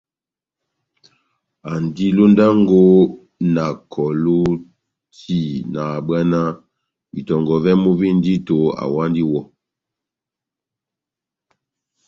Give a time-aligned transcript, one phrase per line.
[1.71, 2.81] Andi londango
[3.55, 4.39] na kɔlu
[5.17, 6.49] tian nahábwanáh
[7.19, 9.39] itɔngɔ vɛ́mu vi ndito awandi iwɔ.